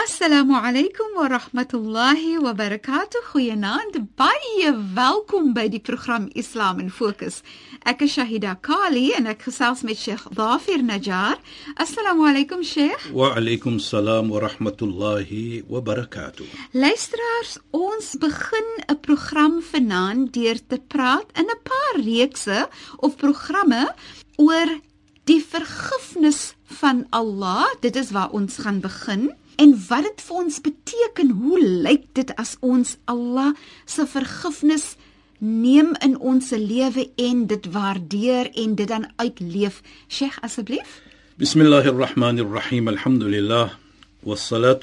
[0.00, 3.20] Assalamu alaykum wa rahmatullahi wa barakatuh.
[3.32, 4.16] Goeienaand.
[4.16, 7.42] Baie welkom by die program Islam in Fokus.
[7.84, 11.36] Ek is Shahida Kali en ek gesels met Sheikh Dafir Najjar.
[11.76, 13.10] Assalamu alaykum Sheikh.
[13.12, 16.48] Wa alaykum salaam wa rahmatullahi wa barakatuh.
[16.72, 22.68] Luisteraars, ons begin 'n program vanaand deur te praat in 'n paar reekse
[23.04, 23.92] of programme
[24.38, 24.80] oor
[25.28, 27.68] die vergifnis van Allah.
[27.80, 29.36] Dit is waar ons gaan begin.
[29.60, 33.52] En wat dit vir ons beteken, hoe lyk dit as ons Allah
[33.84, 34.94] se vergifnis
[35.40, 39.82] neem in ons lewe en dit waardeer en dit dan uitleef?
[40.08, 41.02] Sheikh asseblief.
[41.36, 42.88] Bismillahir Rahmanir Rahim.
[42.88, 43.76] Alhamdulillah.
[44.24, 44.80] Rasulih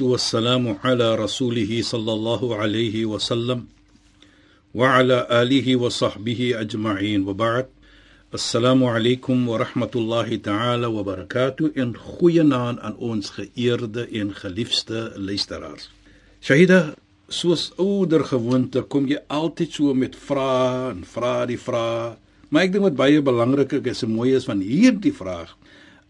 [1.82, 3.68] sallallahu alayhi wa sallam
[4.74, 7.77] wa ala alihi wa sahbihi ajma'in wa ba'd.
[8.34, 15.88] Assalamu alaykum wa rahmatullahi ta'ala wa barakatuh en goeienaand aan ons geëerde en geliefde luisteraars.
[16.44, 16.98] Shahida,
[17.32, 22.18] soos ouer gewoonte kom jy altyd so met vrae en vra die vrae.
[22.52, 25.56] Maar ek dink wat baie belangrik is en mooi is van hierdie vraag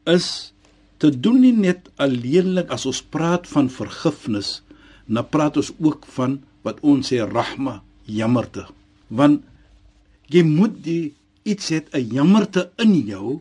[0.10, 0.56] is
[0.98, 4.64] te doen nie net alleenlik as ons praat van vergifnis,
[5.06, 8.66] na praat ons ook van wat ons sê rahma, jammerte.
[9.14, 9.46] Want
[10.34, 11.14] jy moet die
[11.48, 13.40] iets het 'n jammerte in jou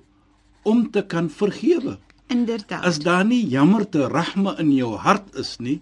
[0.62, 1.98] om te kan vergewe.
[2.26, 2.84] Inderdaad.
[2.84, 5.80] As daar nie jammerte, rahma in jou hart is nie,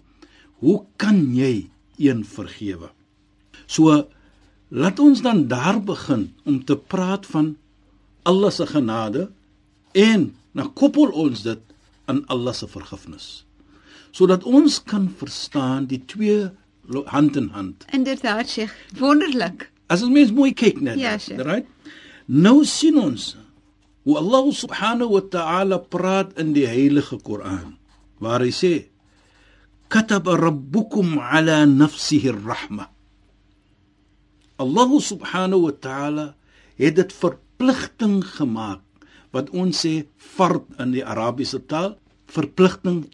[0.61, 2.89] hoe kan jy een vergewe?
[3.65, 4.07] So
[4.69, 7.55] laat ons dan daar begin om te praat van
[8.23, 9.29] Allah se genade
[9.91, 11.59] en dan koppel ons dit
[12.05, 13.45] aan Allah se vergifnis.
[14.11, 16.49] Sodat ons kan verstaan die twee
[17.05, 17.85] hand in hand.
[17.91, 18.73] Inderdaad, Sheikh.
[18.99, 19.71] Wonderlik.
[19.87, 21.41] As ons mens mooi kyk net, Ja, Sheikh.
[21.43, 21.65] right?
[22.25, 23.35] Nou sien ons
[24.05, 27.77] hoe Allah subhanahu wa ta'ala praat in die heilige Koran
[28.17, 28.73] waar hy sê
[29.93, 32.89] kataba rabbukum ala nafsihi ar-rahma
[34.57, 36.25] Allah subhanahu wa ta'ala
[36.81, 38.81] het dit verpligting gemaak
[39.29, 41.93] wat ons sê fard in die Arabiese taal
[42.25, 43.05] verpligting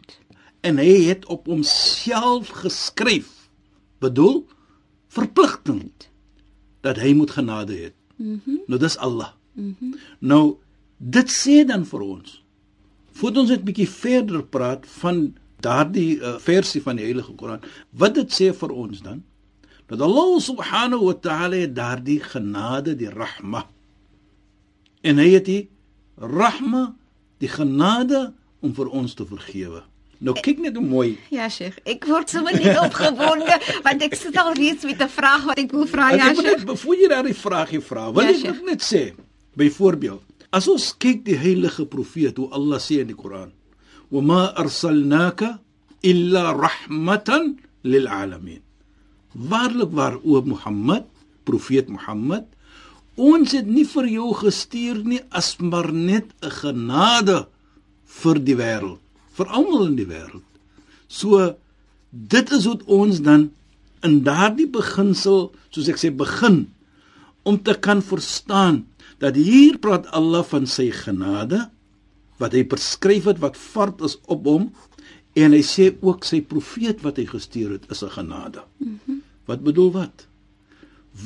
[0.63, 3.49] en hy het op homself geskryf
[3.99, 4.45] bedoel
[5.11, 5.89] verpligting
[6.79, 7.89] dat hy moet genade hê
[8.21, 8.59] Mm -hmm.
[8.67, 9.33] Nou dis Allah.
[9.53, 9.95] Mm -hmm.
[10.19, 10.57] Nou
[10.97, 12.43] dit sê dan vir ons.
[13.11, 18.15] Voordat ons net bietjie verder praat van daardie uh, versie van die Heilige Koran, wat
[18.15, 19.23] dit sê vir ons dan?
[19.91, 23.65] Dat Allah subhanahu wa ta'ala daardie genade, die rahma.
[25.01, 25.69] En hy het die
[26.15, 26.95] rahma,
[27.37, 29.83] die genade om vir ons te vergewe.
[30.21, 31.15] Nou kyk net hoe mooi.
[31.33, 31.79] Ja, Sheikh.
[31.89, 35.71] Ek word sommer nie opgewonde want ek sit al reeds met 'n vraag wat ek
[35.73, 36.65] wil vra, ja, Ek moet Sheikh.
[36.65, 38.53] net voor jy daardie vraagie vra, wil Ja, ek Sheikh.
[38.61, 39.03] dit net sê.
[39.57, 40.21] Byvoorbeeld,
[40.53, 43.51] as ons kyk die heilige profeet hoe Allah sê in die Koran,
[44.11, 45.59] "Wa ma arsalnaka
[46.03, 48.61] illa rahmatan lil alamin."
[49.35, 51.03] Waarlik waar o Mohammed,
[51.45, 52.43] profeet Mohammed,
[53.17, 57.47] ons het nie vir jou gestuur nie as maar net 'n genade
[58.05, 58.99] vir die wêreld,
[59.37, 60.45] vir almal in die wêreld.
[61.07, 61.55] So
[62.11, 63.49] dit is hoe ons dan
[64.05, 66.65] in daardie beginsel, soos ek sê, begin
[67.47, 68.83] om te kan verstaan
[69.21, 71.67] dat hier praat Allah van sy genade
[72.41, 74.71] wat hy beskryf het wat vard is op hom
[75.37, 78.61] en hy sê ook sy profeet wat hy gestuur het is 'n genade.
[78.77, 79.21] Mm -hmm.
[79.45, 80.27] Wat bedoel wat?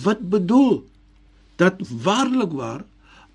[0.03, 0.83] Wat bedoel
[1.55, 2.83] dat waarlik waar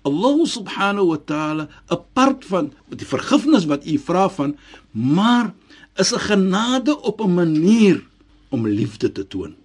[0.01, 4.55] Allah subhanahu wa ta'ala apart van die vergifnis wat u vra van
[4.91, 5.53] maar
[5.99, 8.03] is 'n genade op 'n manier
[8.49, 9.55] om liefde te toon.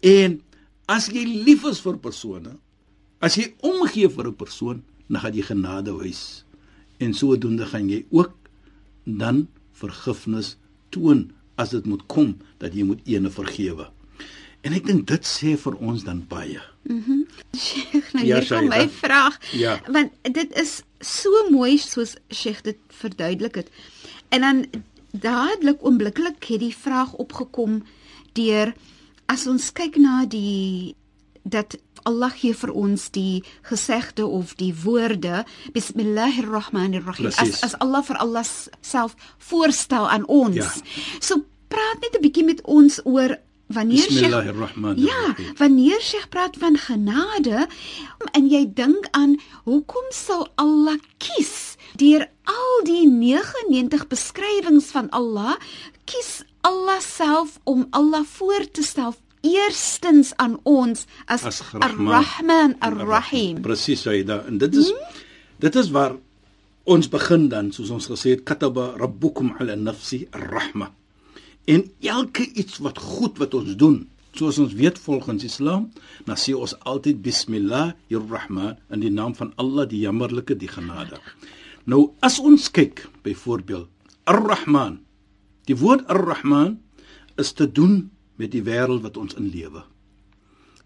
[0.00, 0.42] En
[0.86, 2.56] as jy lief is vir persone,
[3.20, 6.44] as jy omgee vir 'n persoon, dan gaan jy genade wys.
[6.98, 8.32] En sodoende gaan jy ook
[9.04, 10.56] dan vergifnis
[10.90, 13.88] toon as dit moet kom dat jy moet ene vergewe.
[14.66, 16.60] En ek dink dit sê vir ons dan baie.
[17.64, 19.38] Sheikh, nou Ja, hier kom my vraag.
[19.52, 19.78] Ja.
[19.86, 23.70] Want dit is so mooi soos Sheikh dit verduidelik het.
[24.34, 24.64] En dan
[25.12, 27.82] dadelik oombliklik het die vraag opgekom
[28.36, 28.74] deur
[29.26, 30.94] as ons kyk na die
[31.48, 31.78] dat
[32.08, 35.44] Allah gee vir ons die gesegde of die woorde
[35.74, 37.62] bismillahirrahmanirrahim as Precies.
[37.64, 38.44] as Allah vir Allah
[38.80, 40.56] self voorstel aan ons.
[40.56, 40.68] Ja.
[41.20, 43.38] So praat net 'n bietjie met ons oor
[43.68, 45.44] wanneer Bismillahirrahmanirrahim.
[45.44, 47.66] Ja, wanneer Sheikh praat van genade
[48.32, 49.36] en jy dink aan
[49.68, 55.56] hoekom sal Allah kies deur al die 99 beskrywings van Allah
[56.08, 59.14] kies Allah self om Allah voor te stel
[59.46, 63.60] eerstens aan ons as, As Ar-Rahman Ar-Rahim.
[63.62, 64.42] Presies, Saida.
[64.48, 64.92] En dit is
[65.62, 66.16] dit is waar
[66.88, 70.90] ons begin dan, soos ons gesê het, kataba rabbukum ala nafsi ar-rahma.
[71.68, 74.00] En elke iets wat goed wat ons doen,
[74.32, 75.88] soos ons weet volgens Islam,
[76.24, 81.20] dan sê ons altyd bismillahir-rahman in die naam van Allah die jammerlike die genade.
[81.84, 83.88] Nou as ons kyk byvoorbeeld
[84.28, 85.00] ar-rahman.
[85.68, 86.78] Die woord ar-rahman
[87.40, 88.08] is te doen
[88.40, 89.84] met die wêreld wat ons in lewe.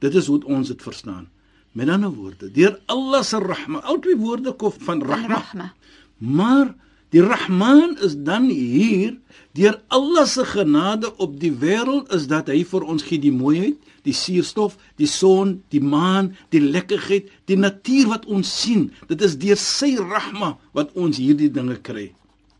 [0.02, 1.28] Dit is hoe ons dit verstaan.
[1.72, 5.00] Met ander woorde, deur Allah se rahma, al twee woorde kom van.
[5.06, 5.70] Rahma.
[6.18, 6.74] Maar
[7.12, 9.18] die Rahman is dan hier
[9.52, 13.76] deur Allah se genade op die wêreld is dat hy vir ons gee die mooiheid,
[14.08, 18.88] die suurstof, die son, die maan, die lekkerheid, die natuur wat ons sien.
[19.12, 22.08] Dit is deur sy rahma wat ons hierdie dinge kry.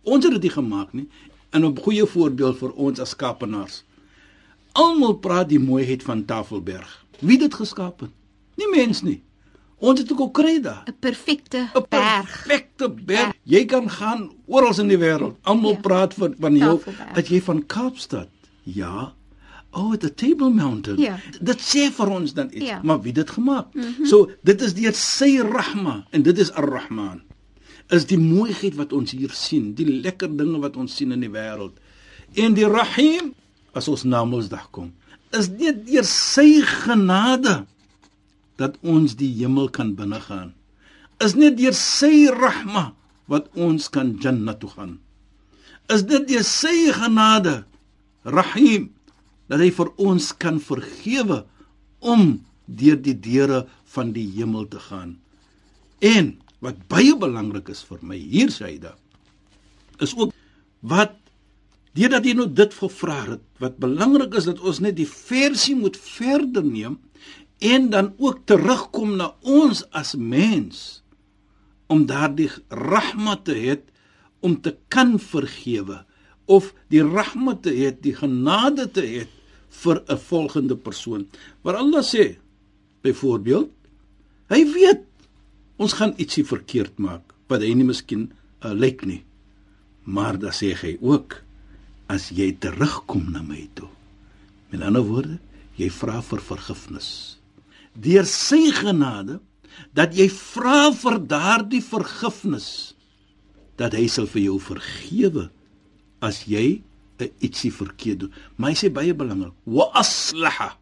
[0.05, 1.09] Ons het dit nie gemaak nie.
[1.53, 3.85] En 'n goeie voorbeeld vir ons as Kaapenaars.
[4.73, 7.05] Almal praat die mooiheid van Tafelberg.
[7.21, 8.09] Wie het dit geskaap?
[8.57, 9.23] Nie mens nie.
[9.79, 10.85] Ons het ook kry daar.
[10.87, 12.45] 'n Perfekte 'n berg.
[12.45, 13.32] Perfekte berg.
[13.49, 15.37] Jy kan gaan oral in die wêreld.
[15.43, 15.81] Almal Ja.
[15.81, 16.81] praat van van jou
[17.15, 18.29] dat jy van Kaapstad.
[18.63, 19.13] Ja.
[19.73, 20.99] Oh, the Table Mountain.
[21.01, 21.19] Ja.
[21.41, 22.67] Dit sê vir ons dan iets.
[22.67, 22.81] Ja.
[22.83, 23.75] Maar wie dit gemaak?
[23.75, 24.07] Mm -hmm.
[24.07, 27.21] So, dit is deur sy rahma en dit is Ar-Rahman.
[27.89, 31.31] Is die mooiheid wat ons hier sien, die lekker dinge wat ons sien in die
[31.31, 31.73] wêreld.
[32.35, 33.35] En die Rahim
[33.73, 34.93] as ons na Mondsdag kom,
[35.31, 37.65] is dit deur sy genade
[38.57, 40.53] dat ons die hemel kan binnegaan.
[41.25, 42.93] Is net deur sy rahma
[43.33, 44.97] wat ons kan Jannah toe gaan.
[45.93, 47.63] Is dit deur sy genade
[48.29, 48.91] Rahim
[49.51, 51.43] dat hy vir ons kan vergewe
[51.99, 53.65] om deur die deure
[53.95, 55.17] van die hemel te gaan.
[56.01, 58.95] En wat baie belangrik is vir my hier Saida
[60.03, 60.33] is ook
[60.87, 61.19] wat
[61.97, 65.99] deurdat jy nou dit gevra het wat belangrik is dat ons net die versie moet
[65.99, 66.99] verder neem
[67.63, 71.02] en dan ook terugkom na ons as mens
[71.93, 73.77] om daardie rahmat te hê
[74.43, 76.01] om te kan vergewe
[76.51, 79.23] of die rahmat te hê, die genade te hê
[79.83, 81.27] vir 'n volgende persoon.
[81.63, 82.37] Maar Allah sê
[83.03, 83.71] byvoorbeeld,
[84.49, 85.05] hy weet
[85.77, 88.33] ons gaan ietsie verkeerd maak wat hy nie miskien
[88.65, 89.23] uh, lyk nie.
[90.05, 91.43] Maar dan sê hy ook
[92.09, 93.89] as jy terugkom na my toe.
[94.71, 95.39] Met ander woorde,
[95.77, 97.39] jy vra vir vergifnis.
[97.95, 99.41] Deur sy genade
[99.97, 102.95] dat jy vra vir daardie vergifnis
[103.81, 105.49] dat hy sal vir jou vergewe
[106.23, 106.83] as jy
[107.23, 108.33] ietsie verkeerd doen.
[108.57, 110.73] Maar hy sê baie belangrik, wa aslaha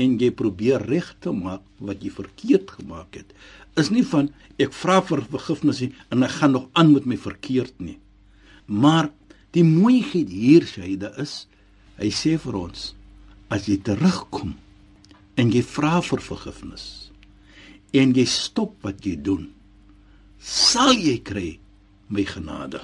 [0.00, 3.32] en jy probeer reg te maak wat jy verkeerd gemaak het.
[3.80, 4.30] Is nie van
[4.60, 7.98] ek vra vir vergifnis nie en ek gaan nog aan met my verkeerd nie.
[8.66, 9.10] Maar
[9.56, 11.44] die mooiheid hier Shaida is
[12.00, 12.92] hy sê vir ons
[13.52, 14.56] as jy terugkom
[15.36, 17.05] en jy vra vir vergifnis
[17.92, 19.52] en jy stop wat jy doen
[20.46, 21.58] sal jy kry
[22.08, 22.78] my genade.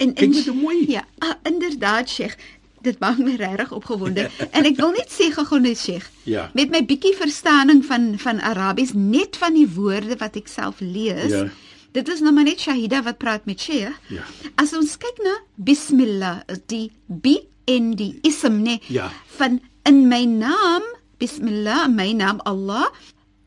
[0.00, 0.78] En Kyk net hoe mooi.
[0.88, 2.38] Ja, ah, inderdaad, Sheikh.
[2.82, 4.30] Dit maak my regtig opgewonde.
[4.56, 6.06] en ek wil net sê gou net Sheikh.
[6.24, 6.46] Ja.
[6.56, 11.30] Met my bietjie verstaaning van van Arabies, net van die woorde wat ek self lees.
[11.30, 11.44] Ja.
[11.92, 13.98] Dit is nou maar net Shahida wat praat met Sheikh.
[14.08, 14.24] Ja.
[14.56, 17.36] As ons kyk na Bismillah, is die bi
[17.68, 19.10] en die ism nê Ja.
[19.36, 20.88] van in my naam
[21.20, 22.88] Bismillah, my naam Allah,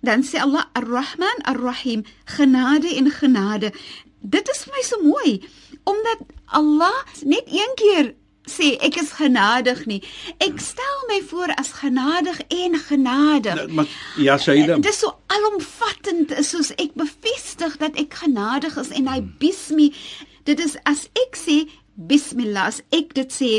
[0.05, 2.03] dan sê Allah Ar-Rahman Ar-Rahim,
[2.37, 3.71] genade en genade.
[4.21, 5.33] Dit is vir my so mooi
[5.85, 8.13] omdat Allah net een keer
[8.49, 9.99] sê ek is genadig nie.
[10.41, 13.55] Ek stel my voor as genadig en genadig.
[13.61, 14.75] Ja, Maar ja, Shaida.
[14.81, 19.89] Dit is so alomvattend, soos ek bevestig dat ek genadig is en hy bies my.
[20.45, 23.49] Dit is as ek sê Bismillah, as ek dit sê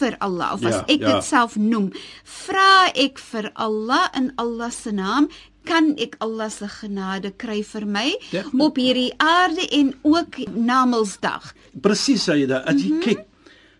[0.00, 1.12] vir Allah of as Ja, ek ja.
[1.14, 1.92] dit self noem,
[2.26, 5.28] vra ek vir Allah in Allah se naam,
[5.64, 8.60] kan ek Allah se genade kry vir my Definitief.
[8.60, 11.54] op hierdie aarde en ook na Mondsdag.
[11.80, 13.04] Presies Saida, as jy mm -hmm.
[13.04, 13.20] kyk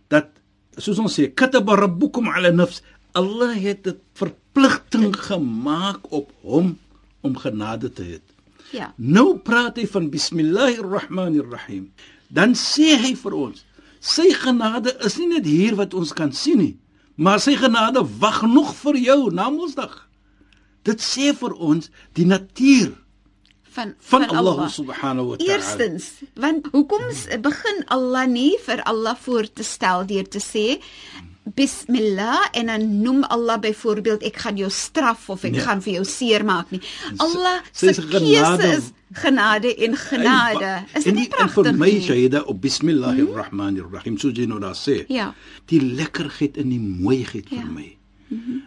[0.08, 0.28] dat
[0.76, 6.78] soos ons sê, kataba rabbukum ala nafs, Allah het dit verpligting gemaak op hom
[7.20, 8.20] om genade te hê.
[8.72, 8.92] Ja.
[8.96, 11.92] Nou praat hy van bismillahirrahmanirrahim.
[12.28, 13.64] Dan sê hy vir ons,
[14.00, 16.76] sy genade is nie net hier wat ons kan sien nie,
[17.14, 20.08] Maar sy genade wag nog vir jou na Mondsdag.
[20.84, 22.92] Dit sê vir ons die natuur
[23.74, 25.52] van van, van Allah, Allah subhanahu wa ta'ala.
[25.52, 27.08] Eerstens, want hoekom
[27.42, 30.78] begin Allah nie vir Allah voor te stel deur te sê
[31.54, 35.60] Bismillah en dan noem Allah byvoorbeeld ek gaan jou straf of ek Nee.
[35.60, 36.80] gaan vir jou seermaak nie.
[37.20, 40.70] Allah se keuse is genade en genade.
[40.94, 42.00] Is dit en nie die- en pragtig vir my nie?
[42.00, 45.04] Shaida op bismillahirrahmanirrahim so jy nou daar sê.
[45.08, 45.34] Ja.
[45.66, 47.60] Die lekkerheid en die mooiheid Ja.
[47.60, 47.96] vir my.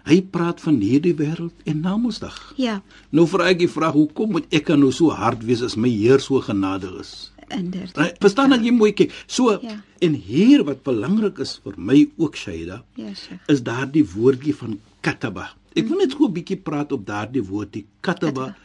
[0.07, 2.53] Hy praat van hierdie wêreld en na Mondsdag.
[2.57, 5.89] Ja, Nou vra ek die vraag, hoekom moet ek nou so hard wees as my
[5.89, 7.31] Heer so genadig is?
[7.49, 7.95] inderdaad.
[7.97, 8.17] Right?
[8.19, 9.11] Verstaan dat jy mooi kyk.
[9.25, 9.81] So Ja.
[10.01, 13.39] en hier wat belangrik is vir my ook Shaida, Ja, Sheikh.
[13.47, 15.53] is daardie woordjie van kataba.
[15.75, 18.55] Ek wil net gou 'n bietjie praat op daardie woordjie kataba.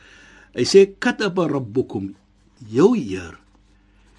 [0.55, 2.15] Hy sê kataba rabbukum.
[2.71, 3.39] Jou Heer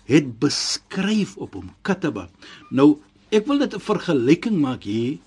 [0.06, 2.30] het beskryf op hom kataba.
[2.72, 3.00] Nou,
[3.32, 5.18] ek wil dit 'n vergelyking maak hier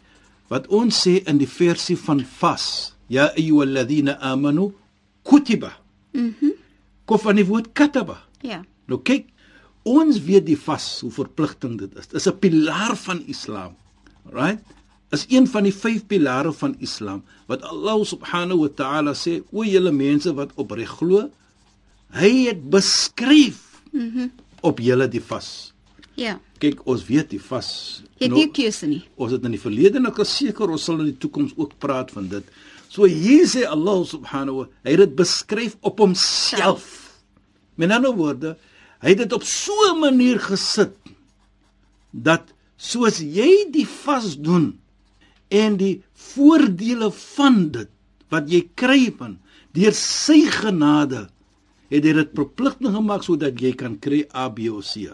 [0.52, 2.94] wat ons sê in die versie van vas.
[3.08, 4.72] Ya ayyuhalladhina amanu
[5.26, 5.72] kutiba.
[6.14, 6.54] Mhm.
[7.06, 8.22] Kom van die woord kataba.
[8.42, 8.62] Ja.
[8.86, 9.28] Nou kyk,
[9.86, 12.06] ons weet die vas hoe verpligtend dit is.
[12.06, 13.76] Dit is 'n pilaar van Islam.
[14.32, 14.62] Right?
[15.10, 19.62] Is een van die vyf pilare van Islam wat Allah subhanahu wa ta'ala sê, o
[19.62, 21.30] julle mense wat opreg glo,
[22.10, 24.30] hy het beskryf mm -hmm.
[24.60, 25.75] op julle die vas.
[26.16, 26.38] Ja.
[26.62, 27.68] Kyk, ons weet die vas.
[28.16, 29.02] Jy het nie keuse nie.
[29.16, 31.76] ons het in die verlede en ek is seker ons sal in die toekoms ook
[31.82, 32.44] praat van dit.
[32.88, 36.86] So hier sê Allah subhanahu wa hy het dit beskryf op homself.
[37.76, 38.54] Met ander woorde,
[39.04, 40.96] hy het dit op so 'n manier gesit
[42.12, 44.78] dat soos jy die vas doen
[45.50, 47.90] en die voordele van dit
[48.32, 49.38] wat jy kry van
[49.76, 51.28] deur sy genade
[51.92, 55.12] het hy dit verpligting gemaak sodat jy kan kry A B of C.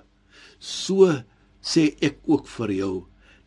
[0.63, 1.11] So
[1.59, 2.95] sê ek ook vir jou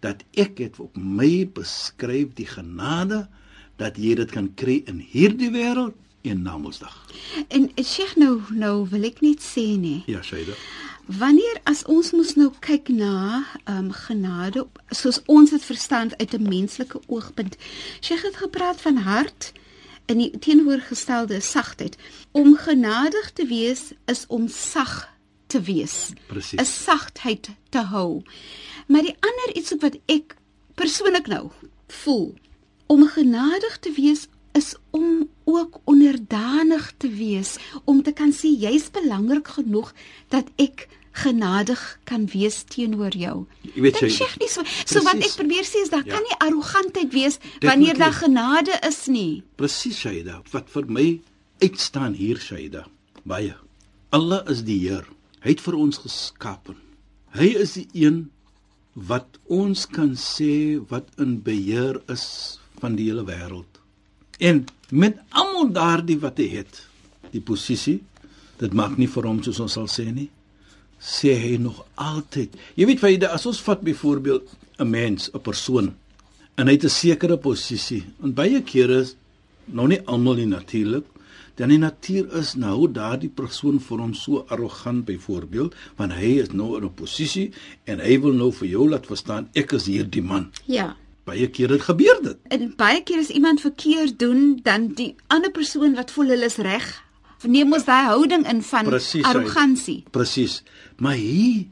[0.03, 3.25] dat ek het op my beskryf die genade
[3.79, 5.95] dat jy dit kan kry in hierdie wêreld
[6.27, 6.95] en na Mondsdag.
[7.47, 10.03] En Sheikh nou nou wil ek net sê nee.
[10.11, 10.57] Ja, Shaida.
[11.05, 16.33] Wanneer as ons mos nou kyk na ehm um, genade soos ons dit verstaan uit
[16.33, 17.55] 'n menslike oogpunt.
[18.01, 19.53] Sheikh het gepraat van hart
[20.05, 21.97] in die teenoorgestelde sagtheid.
[22.31, 25.14] Om genadig te wees is om sag
[25.55, 26.11] te wees.
[26.59, 28.21] 'n Sagtheid te hou.
[28.87, 30.35] Maar die ander iets wat ek
[30.75, 31.49] persoonlik nou
[32.03, 32.33] voel
[32.87, 38.89] om genadig te wees is om ook onderdanig te wees, om te kan sê jy's
[38.91, 39.93] belangrik genoeg
[40.29, 43.45] dat ek genadig kan wees teenoor jou.
[43.61, 44.61] Jy weet, Dit jy- sê nie so.
[44.85, 45.31] So wat Presies.
[45.31, 46.13] ek probeer sê is daar Ja.
[46.13, 49.43] kan nie arrogantheid wees wanneer daar genade is nie.
[49.55, 51.21] Presies Shaida, wat vir my
[51.61, 52.85] uitstaan hier Shaida.
[53.23, 53.55] Baie.
[54.11, 55.05] Allah is die Heer.
[55.45, 56.73] Hy het vir ons geskape.
[57.37, 58.23] Hy is die een
[58.95, 62.25] wat ons kan sê wat in beheer is
[62.81, 63.69] van die hele wêreld.
[64.41, 66.79] En met almal daardie wat hy het,
[67.29, 67.99] die posisie,
[68.57, 70.31] dit maak nie vir hom soos ons sal sê nie.
[70.97, 72.55] Sê hy nog altyd.
[72.79, 74.49] Jy weet Faida, as ons vat byvoorbeeld
[74.79, 75.93] 'n mens, 'n persoon
[76.57, 78.03] en hy het 'n sekere posisie.
[78.23, 79.15] En baie kere is
[79.65, 81.05] nou nie almal nie natuurlik,
[81.55, 86.51] dan die natuur is nou daardie persoon vir hom so arrogant byvoorbeeld, want hy is
[86.51, 87.51] nou in 'n posisie
[87.85, 90.51] en hy wil nou vir jou laat verstaan ek is hierdie man.
[90.65, 90.95] Ja.
[91.25, 92.37] Baie kere het gebeur dit.
[92.49, 96.57] En baie keer as iemand verkeerd doen, dan die ander persoon wat voel hulle is
[96.57, 97.03] reg,
[97.43, 100.03] neem ons daai houding in van Presies, arrogansie.
[100.11, 100.63] Presies.
[100.97, 101.65] Maar hier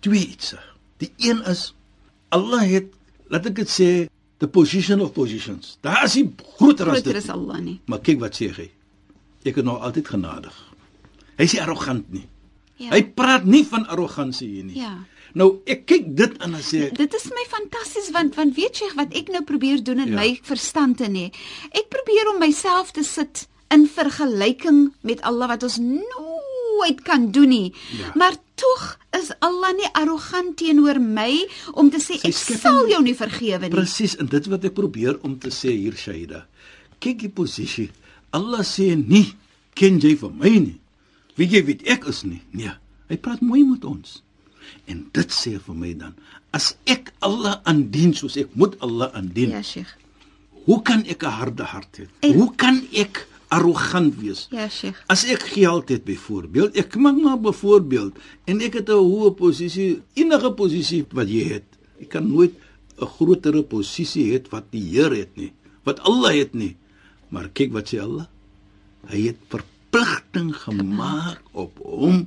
[0.00, 0.54] twee iets.
[0.98, 1.74] Die een is
[2.28, 2.84] Allah het
[3.28, 4.08] laat ek dit sê
[4.38, 5.78] the position of positions.
[5.80, 7.22] Daar is nie groter as Groter dit.
[7.22, 7.80] is Allah nie.
[7.86, 8.70] Maar kyk wat sê hy.
[9.44, 10.54] Ek is nog altyd genadig.
[11.36, 12.26] Hy is nie arrogant nie.
[12.76, 12.90] Ja.
[12.94, 14.76] Hy praat nie van arrogansie hier nie.
[14.78, 14.92] Ja.
[15.34, 18.90] Nou ek kyk dit en sê ek, Dit is my fantasties want want weet jy
[18.98, 20.16] wat ek nou probeer doen in Ja.
[20.20, 21.30] my verstand te nê.
[21.72, 27.48] Ek probeer om myself te sit in vergelyking met Allah wat ons nooit kan doen
[27.48, 27.72] nie.
[27.98, 28.12] Ja.
[28.14, 32.88] Maar tog is Allah nie arrogant teenoor my om te sê Sy ek skepping- sal
[32.88, 33.70] jou nie vergewe nie.
[33.70, 36.46] presies en dit wat ek probeer om te sê hier Shaida.
[37.00, 37.90] Kyk die posisie.
[38.32, 39.32] Allah sê nie
[39.74, 40.78] ken jy vir my nie.
[41.36, 42.42] Wie jy weet ek is nie.
[42.52, 42.72] Nee,
[43.08, 44.22] hy praat mooi met ons.
[44.86, 46.14] En dit sê vir my dan
[46.52, 49.50] as ek Allah aandien soos ek moet Allah aandien.
[49.50, 49.88] Ja, Sheikh.
[50.66, 52.06] Hoe kan ek 'n harde hart hê?
[52.22, 54.48] En- Hoe kan ek arrogant wees?
[54.52, 54.96] Ja, Sheikh.
[55.08, 58.12] As ek geld het byvoorbeeld, ek maak maar byvoorbeeld
[58.46, 61.64] en ek het 'n hoë posisie, enige posisie wat jy het.
[62.00, 62.52] Ek kan nooit
[63.00, 65.52] 'n grotere posisie hê wat die Here het nie,
[65.84, 66.76] wat Allah het nie.
[67.32, 68.28] Maar kyk wat sê Allah.
[69.08, 72.26] Hy het verpligting gemaak op hom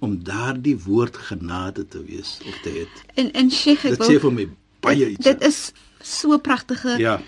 [0.00, 2.86] om daardie woord genade te wees of te hê.
[3.20, 4.46] En en Sheikh ek Dit sê wil vir my
[4.86, 5.26] baie iets.
[5.26, 5.58] Dit is
[6.00, 7.18] so pragtige ja,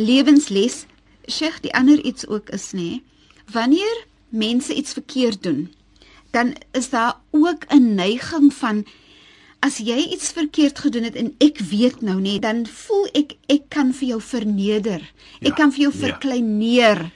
[0.00, 0.84] lewensles.
[1.30, 2.98] Sheikh, die ander iets ook is nê,
[3.52, 4.02] wanneer
[4.34, 5.68] mense iets verkeerd doen,
[6.34, 8.84] dan is daar ook 'n neiging van
[9.64, 13.70] as jy iets verkeerd gedoen het en ek weet nou nie, dan voel ek ek
[13.72, 15.00] kan vir jou verneder.
[15.40, 16.00] Ek Ja, kan vir jou ja.
[16.08, 17.10] verkleineer.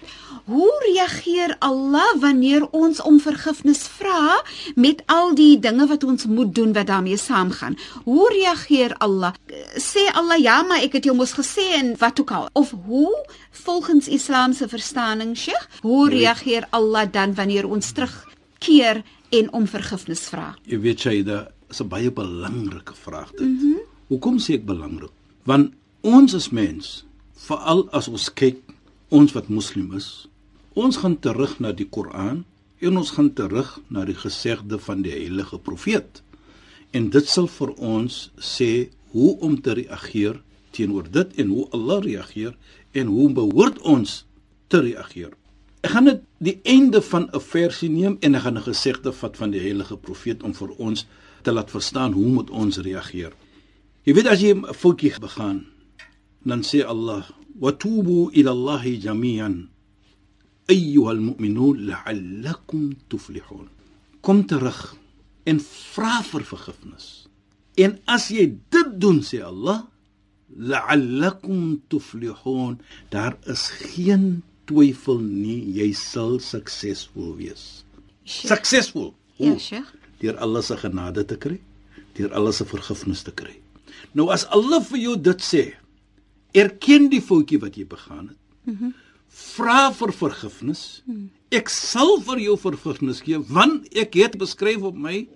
[0.49, 4.39] Hoe reageer Allah wanneer ons om vergifnis vra
[4.81, 7.77] met al die dinge wat ons moet doen wat daarmee saamgaan?
[8.07, 9.35] Hoe reageer Allah?
[9.77, 12.49] Sê Allah ja, maar ek het jou mos gesê en wat ook al.
[12.57, 13.13] Of hoe
[13.67, 16.19] volgens Islam se verstaaning, Sheikh, hoe Nee.
[16.25, 20.55] reageer Allah dan wanneer ons terugkeer en om vergifnis vra?
[20.65, 23.41] jy weet dit is 'n baie belangrike vraag dit.
[23.41, 23.81] Mm -hmm.
[24.07, 25.11] Hoekom sê ek belangrik?
[25.45, 28.57] Want ons as mens, veral as ons kyk
[29.09, 30.29] ons wat moslim is,
[30.73, 32.45] ons gaan terug na die Koran
[32.79, 36.23] en ons gaan terug na die gesegde van die heilige profeet.
[36.91, 42.03] En dit sal vir ons sê hoe om te reageer teenoor dit en hoe Allah
[42.05, 42.57] reageer
[42.93, 44.25] en hoe behoort ons
[44.69, 45.33] te reageer.
[45.81, 49.37] Ek gaan dit die einde van 'n versie neem en ek gaan 'n gesegde vat
[49.37, 51.07] van die heilige profeet om vir ons
[51.49, 53.33] te laat verstaan hoe moet ons reageer.
[54.05, 55.59] Jy weet as jy 'n foutjie begaan,
[56.45, 57.25] dan sê Allah:
[57.63, 59.57] "Wa tubu ila Allah jami'an
[60.69, 63.69] ayyuha almu'minun la'allakum tuflihun."
[64.21, 64.97] Kom terug
[65.45, 65.57] en
[65.95, 67.07] vra vir vergifnis.
[67.85, 69.87] En as jy dit doen, sê Allah,
[70.71, 72.75] la'allakum tuflihun,
[73.11, 77.85] daar is geen twyfel nie, jy sal suksesvol wees.
[78.25, 79.15] Suksesvol.
[79.39, 79.57] Ja?
[79.59, 79.99] Sheikh.
[80.23, 81.59] Deur Allah se genade te kry,
[82.19, 83.55] deur Allah se vergifnis te kry.
[84.17, 85.65] Nou as Allah vir jou dit sê,
[86.57, 88.39] erken die foutjie wat jy begaan het.
[88.65, 88.95] Mm -hmm.
[89.29, 91.03] Vra vir vergifnis.
[91.07, 91.31] Mm.
[91.51, 95.29] Ek sal vir jou vergifnis gee want ek het beskryf op my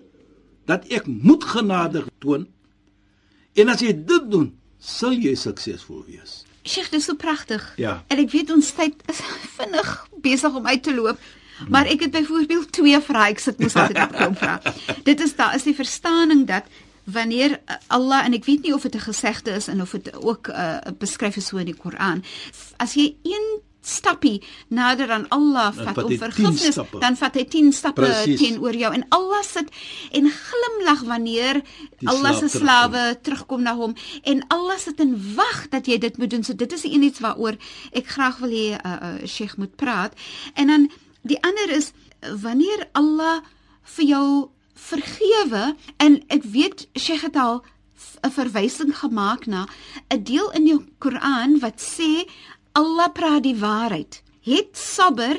[0.65, 2.47] dat ek moet genade toon.
[3.53, 6.43] En as jy dit doen, sal jy suksesvol wees.
[6.63, 7.63] Sheikh, dis so pragtig.
[7.77, 8.03] Ja.
[8.07, 9.19] En ek weet ons tyd is
[9.57, 11.19] vinnig besig om uit te loop.
[11.69, 14.73] Maar ek het byvoorbeeld twee vrae, ek sit mos altyd op klomp vrae.
[15.09, 16.63] Dit is daar is die verstaaning dat
[17.03, 20.13] wanneer uh, Allah en ek weet nie of dit 'n gesegde is en of dit
[20.15, 22.23] ook uh, beskryf is so in die Koran.
[22.77, 27.43] As jy een stappie nader aan Allah vat om hy 10 vergifnis, dan vat hy
[27.51, 28.07] 10 stappe
[28.39, 29.67] teenoor jou en Allah sit
[30.11, 31.59] en glimlag wanneer
[31.99, 32.61] Die Allah se terugkom.
[32.61, 36.43] slawe terugkom na hom en Allah sit en wag dat jy dit moet doen.
[36.43, 37.57] So dit is iets waaroor
[37.91, 40.13] ek graag wil hê uh, uh, Sheikh moet praat.
[40.55, 40.89] En dan
[41.23, 41.91] die ander is
[42.41, 43.41] wanneer Allah
[43.95, 44.27] vir jou
[44.75, 47.63] vergewe en ek weet Sheikh het al
[48.23, 49.65] 'n verwysing gemaak na
[50.11, 52.27] 'n deel in die Koran wat sê
[52.73, 54.21] Allah praat die waarheid.
[54.41, 55.37] Het sabber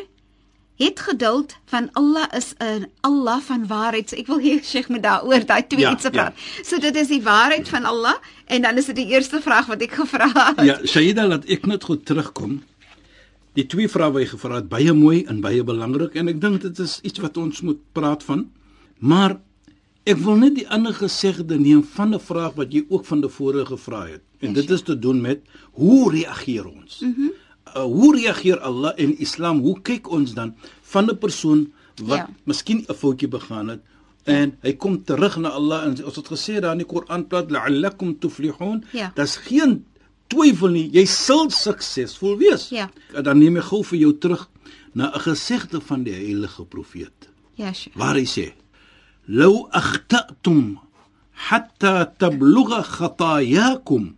[0.77, 4.09] het geduld van Allah is 'n Allah van waarheid.
[4.11, 6.11] So ek wil hê Sheikh moet daaroor daai twee Ja, iets ja.
[6.11, 6.35] praat.
[6.63, 8.15] So dit is die waarheid van Allah
[8.47, 10.65] en dan is dit die eerste vraag wat ek gevra het.
[10.65, 12.63] Ja, Shaida laat ek net goed terugkom.
[13.55, 16.63] Die twee vrae wat jy gevra het, baie mooi en baie belangrik en ek dink
[16.63, 18.49] dit is iets wat ons moet praat van.
[18.99, 19.37] Maar
[20.07, 23.65] ek wil net die ander gesegde neem van 'n vraag wat jy ook van tevore
[23.67, 24.23] gevra het.
[24.41, 25.41] En dit is te doen met
[25.73, 27.01] hoe reageer ons?
[27.01, 27.31] Mm
[27.77, 29.61] uh, hoe reageer Allah en Islam?
[29.61, 32.29] Hoe kyk ons dan van 'n persoon wat Ja.
[32.45, 33.81] miskien 'n foutjie begaan het
[34.25, 37.45] en hy kom terug na Allah en ons het gesê daar in die Koran plaas
[37.49, 38.85] la'allakum tuflihun.
[38.93, 39.13] Ja.
[39.15, 39.85] Daar's geen
[40.29, 42.69] twyfel nie, jy sal suksesvol wees.
[42.71, 42.89] Ja.
[43.13, 44.49] Dan neem ek gou vir jou terug
[44.95, 47.97] na 'n gesegde van die heilige profeet Ja, Sheikh.
[47.97, 48.53] waar hy sê:
[49.27, 50.79] "Law akhtatum
[51.33, 54.17] hatta tablugha khatayakum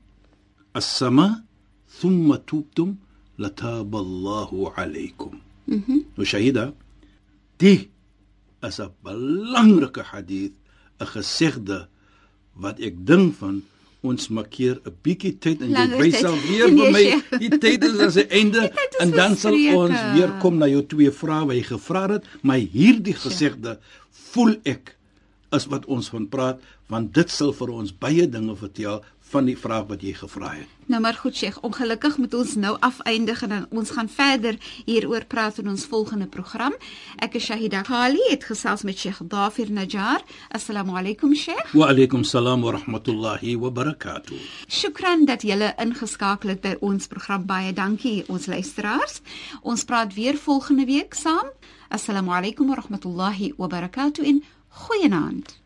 [0.74, 1.44] as-sama
[2.00, 2.98] thumma tubtum
[3.38, 5.82] lataba Allahu alaykum." Mhm.
[5.88, 6.72] Mm nou Shahida,
[7.58, 7.88] die
[8.62, 10.52] is 'n belangrike hadith,
[11.00, 11.88] 'n gesegde
[12.54, 13.62] wat ek dink van
[14.06, 17.04] ons maak hier 'n bietjie tyd en jy Langer wys al weer Nee, vir my
[17.04, 17.38] Sheikh.
[17.44, 18.62] die tyd is aan sy einde
[19.00, 19.76] en dan sal verstreke.
[19.76, 23.78] ons weer kom na jou twee vrae wat jy gevra het, maar hierdie gesegde
[24.32, 24.96] voel ek
[25.56, 29.56] is wat ons van praat want dit sal vir ons baie dinge vertel van die
[29.58, 30.70] vraag wat jy gevra het.
[30.86, 35.24] Nou maar goed Sheikh, ongelukkig moet ons nou afeindig en dan ons gaan verder hieroor
[35.26, 36.76] praat in ons volgende program.
[37.18, 40.22] Ek is Shahida Kali, het gesels met Sheikh Dafir Najjar.
[40.54, 41.74] Assalamu alaykum Sheikh.
[41.74, 44.38] Wa alaykum salaam wa rahmatullahi wa barakatuh.
[44.68, 47.46] Shukran dat julle ingeskakel het by ons program.
[47.50, 49.20] Baie dankie ons luisteraars.
[49.62, 51.50] Ons praat weer volgende week saam.
[51.88, 54.44] Assalamu alaykum wa rahmatullahi wa barakatuh in
[54.86, 55.65] goeienaand.